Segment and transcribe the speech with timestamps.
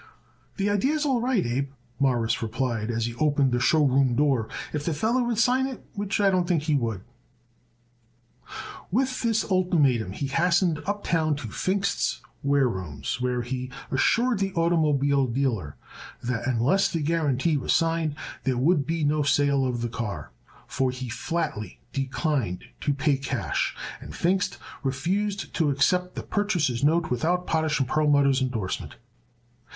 [0.57, 4.49] "The idee is all right, Abe," Morris replied as he opened the show room door,
[4.73, 7.01] "if the feller would sign it, which I don't think he would."
[8.89, 15.75] With this ultimatum he hastened uptown to Pfingst's warerooms, where he assured the automobile dealer
[16.23, 20.31] that unless the guarantee was signed, there would be no sale of the car,
[20.65, 27.11] for he flatly declined to pay cash and Pfingst refused to accept the purchaser's note
[27.11, 28.95] without Potash & Perlmutter's indorsement.